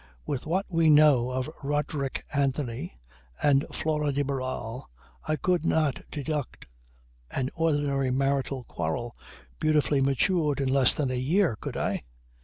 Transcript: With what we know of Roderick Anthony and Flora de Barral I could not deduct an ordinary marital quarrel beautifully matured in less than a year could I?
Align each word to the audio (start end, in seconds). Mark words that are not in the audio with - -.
With 0.25 0.47
what 0.47 0.65
we 0.67 0.89
know 0.89 1.29
of 1.29 1.47
Roderick 1.63 2.23
Anthony 2.33 2.97
and 3.39 3.63
Flora 3.71 4.11
de 4.11 4.23
Barral 4.23 4.89
I 5.27 5.35
could 5.35 5.63
not 5.63 6.01
deduct 6.09 6.65
an 7.29 7.51
ordinary 7.53 8.09
marital 8.09 8.63
quarrel 8.63 9.15
beautifully 9.59 10.01
matured 10.01 10.59
in 10.59 10.69
less 10.69 10.95
than 10.95 11.11
a 11.11 11.15
year 11.19 11.55
could 11.55 11.77
I? 11.77 12.01